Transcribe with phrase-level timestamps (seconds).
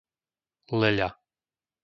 [0.79, 1.09] Leľa